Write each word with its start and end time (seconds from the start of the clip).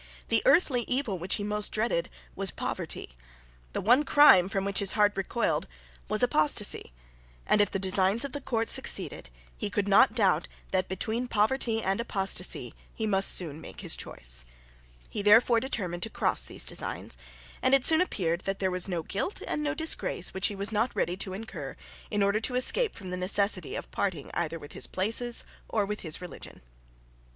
The 0.29 0.41
earthly 0.47 0.81
evil 0.87 1.19
which 1.19 1.35
he 1.35 1.43
most 1.43 1.71
dreaded 1.71 2.09
was 2.35 2.49
poverty. 2.49 3.15
The 3.73 3.81
one 3.81 4.03
crime 4.03 4.49
from 4.49 4.65
which 4.65 4.79
his 4.79 4.93
heart 4.93 5.13
recoiled 5.15 5.67
was 6.09 6.23
apostasy. 6.23 6.91
And, 7.45 7.61
if 7.61 7.69
the 7.69 7.77
designs 7.77 8.25
of 8.25 8.31
the 8.31 8.41
court 8.41 8.67
succeeded, 8.67 9.29
he 9.55 9.69
could 9.69 9.87
not 9.87 10.15
doubt 10.15 10.47
that 10.71 10.87
between 10.87 11.27
poverty 11.27 11.83
and 11.83 11.99
apostasy 11.99 12.73
he 12.95 13.05
must 13.05 13.29
soon 13.31 13.61
make 13.61 13.81
his 13.81 13.95
choice. 13.95 14.43
He 15.07 15.21
therefore 15.21 15.59
determined 15.59 16.01
to 16.01 16.09
cross 16.09 16.45
those 16.45 16.65
designs; 16.65 17.15
and 17.61 17.75
it 17.75 17.85
soon 17.85 18.01
appeared 18.01 18.41
that 18.41 18.57
there 18.57 18.71
was 18.71 18.87
no 18.89 19.03
guilt 19.03 19.43
and 19.47 19.61
no 19.61 19.75
disgrace 19.75 20.33
which 20.33 20.47
he 20.47 20.55
was 20.55 20.71
not 20.71 20.95
ready 20.95 21.15
to 21.17 21.33
incur, 21.35 21.75
in 22.09 22.23
order 22.23 22.39
to 22.39 22.55
escape 22.55 22.95
from 22.95 23.11
the 23.11 23.17
necessity 23.17 23.75
of 23.75 23.91
parting 23.91 24.31
either 24.33 24.57
with 24.57 24.71
his 24.71 24.87
places 24.87 25.43
or 25.69 25.85
with 25.85 25.99
his 25.99 26.21
religion. 26.23 26.63